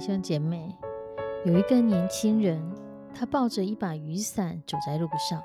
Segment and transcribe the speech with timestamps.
[0.00, 0.74] 兄姐妹，
[1.44, 2.60] 有一个年轻人，
[3.14, 5.42] 他抱着一把雨伞走在路上。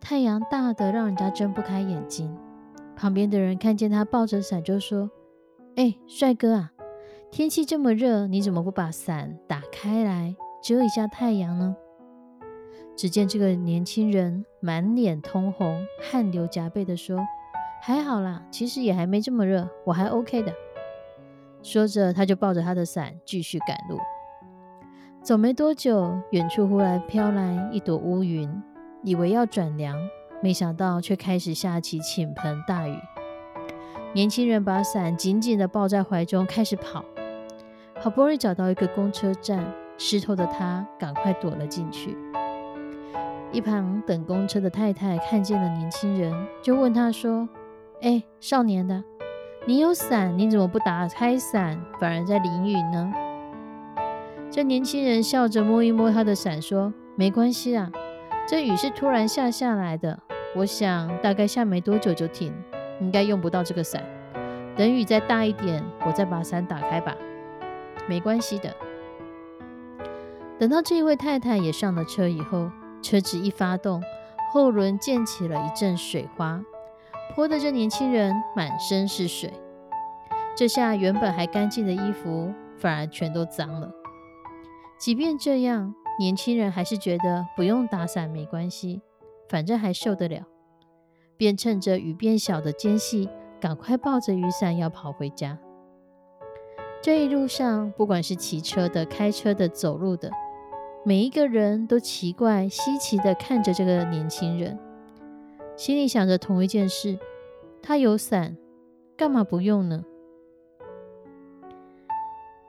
[0.00, 2.36] 太阳大的让人家睁不开眼睛。
[2.96, 5.10] 旁边的人看见他抱着伞，就说
[5.76, 6.72] ：“哎，帅哥啊，
[7.30, 11.76] 天气这么热，你怎么不把伞打开来遮一下太阳呢？”
[12.94, 17.18] 只见这个年轻人满脸通红，汗流浃背的说
[17.80, 20.52] ：“还好啦，其实也还没这么热，我还 OK 的。”
[21.62, 23.98] 说着，他就抱着他的伞继续赶路。
[25.22, 28.50] 走没多久，远处忽然飘来一朵乌云，
[29.04, 29.96] 以为要转凉，
[30.42, 32.98] 没想到却开始下起倾盆大雨。
[34.12, 37.04] 年轻人把伞紧紧地抱在怀中，开始跑。
[38.00, 39.64] 好不容易找到一个公车站，
[39.96, 42.16] 湿透的他赶快躲了进去。
[43.52, 47.48] 一旁等公车的太太看见了年轻人，就问他说
[48.02, 49.04] ：“哎，少年的。”
[49.64, 53.12] 你有伞，你怎么不打开伞，反而在淋雨呢？
[54.50, 57.88] 这年轻人笑着摸一摸他的伞，说：“没关系啊，
[58.44, 60.18] 这雨是突然下下来的，
[60.56, 62.52] 我想大概下没多久就停，
[63.00, 64.02] 应该用不到这个伞。
[64.76, 67.14] 等雨再大一点，我再把伞打开吧，
[68.08, 68.74] 没关系的。”
[70.58, 72.68] 等到这一位太太也上了车以后，
[73.00, 74.02] 车子一发动，
[74.52, 76.60] 后轮溅起了一阵水花。
[77.34, 79.50] 泼的这年轻人满身是水，
[80.54, 83.90] 这下原本还干净的衣服反而全都脏了。
[84.98, 89.00] 即便这样，年轻人还是觉得不用打伞没关系，
[89.48, 90.44] 反正还受得了，
[91.38, 95.58] 便趁着雨变小的间隙，赶快抱着雨伞要跑回家。
[97.00, 100.30] 这一路上，不管是骑车的、开车的、走路的，
[101.02, 104.78] 每一个人都奇怪稀奇的看着这个年轻人。
[105.76, 107.18] 心里想着同一件事，
[107.82, 108.56] 他有伞，
[109.16, 110.04] 干嘛不用呢？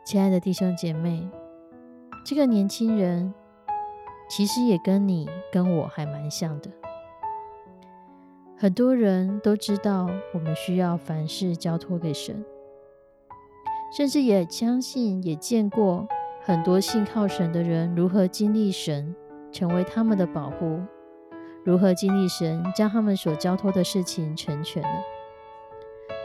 [0.06, 1.30] 亲爱的弟兄姐妹，
[2.25, 3.34] 这个年轻人
[4.30, 6.72] 其实也跟你跟我还蛮像的。
[8.58, 12.44] 很多人都知道，我们需要凡事交托给神，
[13.96, 16.08] 甚至也相信，也见过
[16.41, 19.14] 很多信靠神的人如何经历神，
[19.52, 20.80] 成为他们的保护。
[21.66, 25.03] 如何经历神将他们所交托的事情成全了？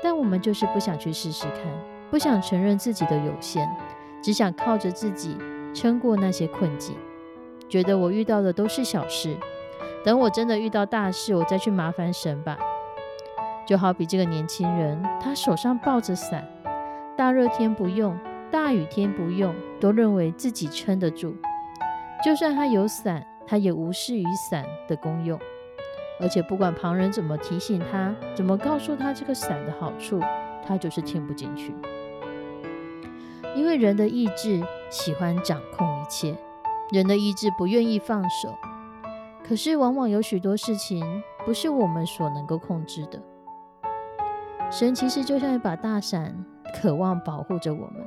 [0.03, 1.63] 但我们就是不想去试试看，
[2.11, 3.69] 不想承认自己的有限，
[4.21, 5.37] 只想靠着自己
[5.73, 6.97] 撑过那些困境，
[7.69, 9.37] 觉得我遇到的都是小事，
[10.05, 12.59] 等我真的遇到大事，我再去麻烦神吧。
[13.65, 16.45] 就好比这个年轻人，他手上抱着伞，
[17.17, 18.19] 大热天不用，
[18.51, 21.37] 大雨天不用，都认为自己撑得住。
[22.25, 23.25] 就算他有伞。
[23.49, 25.41] 他也无视于伞的功用，
[26.21, 30.21] 而且不管旁人怎么提醒他，怎么告诉他这个伞的好处，
[30.67, 31.75] 他就是听不进去。
[33.57, 36.37] 因为人的意志喜欢掌控一切，
[36.93, 38.55] 人的意志不愿意放手。
[39.43, 43.19] 可是往往有许多事情不是我们所能够控制的。
[44.71, 46.45] 神其实就像一把大伞，
[46.75, 48.05] 渴望保护着我们。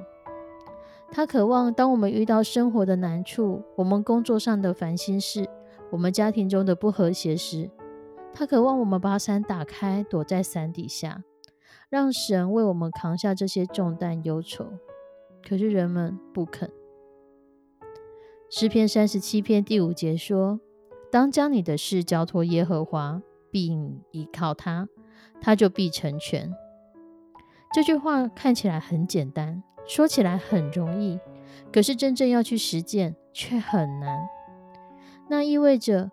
[1.14, 5.46] 他渴望，当我们遇到生活的难处，我们工作上的烦心事，
[5.92, 7.70] 我们家庭中的不和谐时，
[8.34, 11.22] 他渴望我们把伞打开，躲在伞底下，
[11.90, 14.66] 让神为我们扛下这些重担忧愁。
[15.46, 16.72] 可是人们不肯。
[18.50, 20.62] 诗篇三十七篇第五节说
[21.12, 24.88] ：“当将你的事交托耶和华，并依靠他，
[25.42, 26.54] 他就必成全。”
[27.74, 29.62] 这句话看起来很简单。
[29.88, 31.20] 说起来很容易，
[31.72, 34.28] 可是真正要去实践却很难。
[35.30, 36.12] 那意味着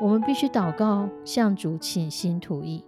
[0.00, 2.84] 我们必须祷告，向主倾心吐意，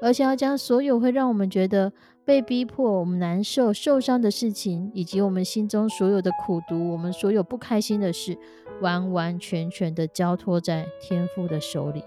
[0.00, 1.92] 而且要将所有会让我们觉得
[2.24, 8.38] 被逼迫、我们难受、受伤的事情，以及我们心中所有的苦毒、我们所有不开心的事，
[8.80, 12.04] 完完全全的交托在天父的手里，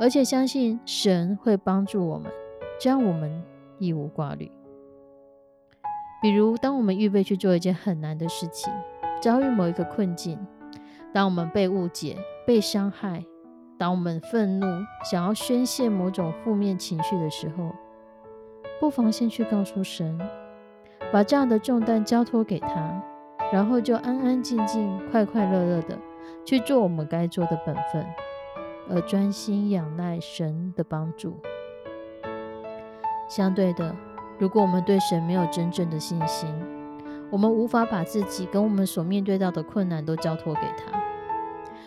[0.00, 2.30] 而且相信神会帮助我们，
[2.80, 3.42] 这样我们
[3.78, 4.50] 亦无挂虑。
[6.22, 8.72] 比如，当我们预备去做一件很难的事情，
[9.20, 10.38] 遭遇某一个困境，
[11.12, 12.16] 当我们被误解、
[12.46, 13.24] 被伤害。
[13.76, 14.66] 当我们愤怒、
[15.10, 17.72] 想要宣泄某种负面情绪的时候，
[18.78, 20.16] 不妨先去告诉神，
[21.12, 23.02] 把这样的重担交托给他，
[23.52, 25.98] 然后就安安静静、快快乐乐的
[26.44, 28.06] 去做我们该做的本分，
[28.88, 31.40] 而专心仰赖神的帮助。
[33.28, 33.96] 相对的，
[34.42, 36.52] 如果我们对神没有真正的信心，
[37.30, 41.00] 我们无法把自己跟我们所面对到的困难都交托给他。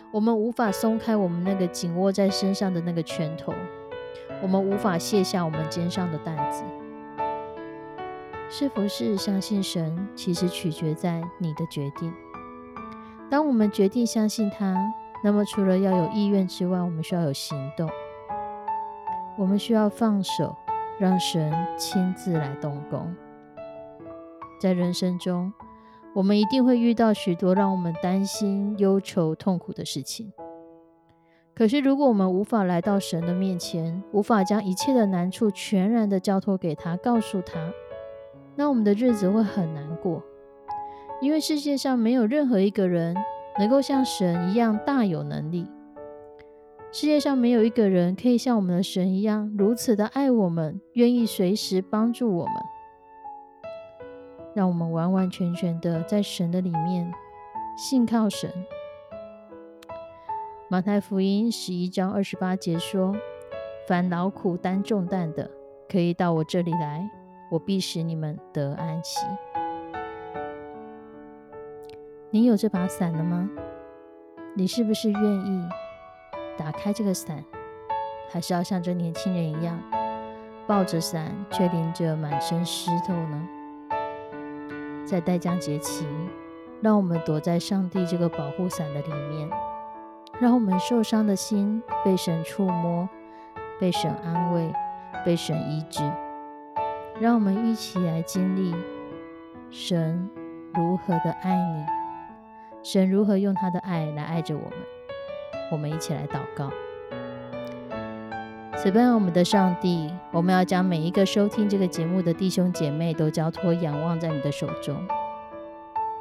[0.09, 3.53] 我们无法松开我们那个紧握在身上的那个拳头，
[4.41, 6.63] 我们无法卸下我们肩上的担子。
[8.49, 12.13] 是否是相信神，其实取决在你的决定。
[13.29, 14.73] 当我们决定相信他，
[15.25, 17.89] 那么除了要有意愿之外，我们需要有行动。
[19.37, 20.55] 我们需要放手，
[20.99, 23.13] 让神亲自来动工。
[24.59, 25.51] 在人生中。
[26.15, 30.31] 我们一定会遇到许多让我们担心、忧愁、痛苦的事情。
[31.53, 37.69] 可是，如果我们无法来到神的面前，无法将一切的难处全然的交托给他，告诉他，
[38.55, 40.23] 那我们的日子会很难过。
[41.19, 43.13] 因为世界上没有任何一个人
[43.59, 45.67] 能够像神一样大有能力。
[46.97, 52.55] 世界上没有一个人可以像我们的神一样如此的爱我们，愿意随时帮助我们。
[54.53, 57.11] 让我们完完全全的在神的里面
[57.75, 58.49] 信靠神。
[60.69, 63.13] 马太福音十一章二十八节说
[63.89, 65.51] ：“凡劳苦担重担的，
[65.89, 67.09] 可以到我这里来，
[67.51, 69.19] 我必使你们得安息。”
[72.31, 73.49] 你有这把伞了吗？
[74.55, 75.61] 你是不是愿意
[76.57, 77.43] 打开这个伞，
[78.29, 79.79] 还是要像这年轻人一样
[80.65, 83.47] 抱着伞却淋着满身湿透呢？
[85.05, 86.07] 在待降节期，
[86.81, 89.49] 让我们躲在上帝这个保护伞的里面，
[90.39, 93.07] 让我们受伤的心被神触摸，
[93.79, 94.73] 被神安慰，
[95.23, 96.01] 被神医治。
[97.19, 98.75] 让我们一起来经历
[99.69, 100.29] 神
[100.73, 101.85] 如何的爱你，
[102.81, 104.94] 神如何用他的爱来爱着我们。
[105.71, 106.71] 我们一起来祷告。
[108.77, 114.95] 此般，我们的上帝，我们要将每一个收听这个节目的弟兄姐妹都交托、仰望在你的手中。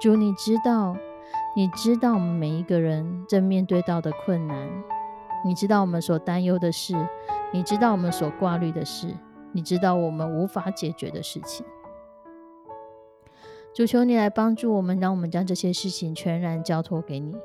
[0.00, 0.96] 主，你知道，
[1.56, 4.68] 你知道我们每一个人正面对到的困难，
[5.44, 6.94] 你知道我们所担忧的事，
[7.52, 9.14] 你知道我们所挂虑的事，
[9.52, 11.66] 你知道我们无法解决的事情。
[13.74, 17.36] 主，求你来帮助我们，让我们将这些事情全然交托给你。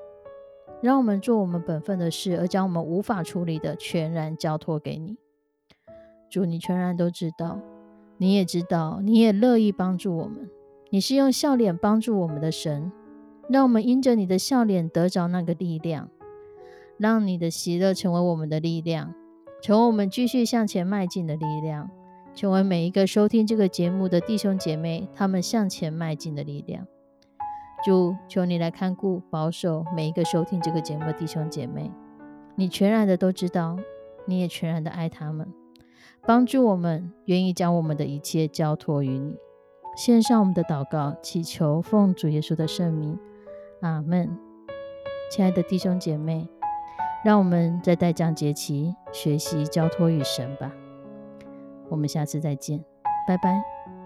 [0.81, 5.17] 让我们做我们本分的事，而将我们无法处理的全然交托给你。
[6.29, 7.59] 主，你全然都知道，
[8.17, 10.49] 你也知道，你也乐意帮助我们。
[10.91, 12.91] 你是用笑脸帮助我们的神，
[13.49, 16.09] 让我们因着你的笑脸得着那个力量，
[16.97, 19.13] 让你的喜乐成为我们的力量，
[19.61, 21.89] 成为我们继续向前迈进的力量，
[22.33, 26.87] 成为每一个收听这个节目的弟兄姐妹他们向前迈进的力量。
[27.85, 31.91] 主，求你来看顾、保守每一个收听这个节目的弟兄姐妹。
[32.55, 33.77] 你全然的都知道，
[34.25, 35.51] 你也全然的爱他们，
[36.25, 39.35] 帮助我们，愿意将我们的一切交托于你。
[39.95, 43.17] 献上我们的祷告，祈求奉主耶稣的圣名，
[43.81, 44.37] 阿门。
[45.31, 46.47] 亲爱的弟兄姐妹，
[47.23, 50.71] 让我们在待降节期学习交托与神吧。
[51.89, 52.83] 我们下次再见，
[53.27, 53.98] 拜拜。